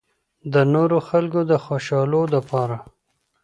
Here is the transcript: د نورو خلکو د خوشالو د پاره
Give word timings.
د 0.53 0.55
نورو 0.73 0.97
خلکو 1.09 1.39
د 1.49 1.51
خوشالو 1.65 2.21
د 2.33 2.35
پاره 2.49 2.79